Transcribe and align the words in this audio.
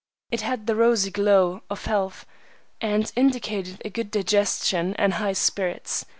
It 0.31 0.41
had 0.41 0.65
the 0.65 0.73
rosy 0.75 1.11
glow 1.11 1.61
of 1.69 1.85
health, 1.85 2.25
and 2.81 3.11
indicated 3.15 3.83
a 3.85 3.91
good 3.91 4.09
digestion 4.09 4.95
and 4.95 5.13
high 5.13 5.33
spirits. 5.33 6.07